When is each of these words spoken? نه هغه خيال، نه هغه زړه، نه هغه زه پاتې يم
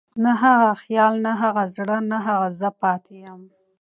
نه 0.23 0.31
هغه 0.41 0.69
خيال، 0.83 1.13
نه 1.25 1.31
هغه 1.41 1.63
زړه، 1.75 1.97
نه 2.11 2.17
هغه 2.27 2.47
زه 2.59 2.69
پاتې 2.81 3.15
يم 3.25 3.41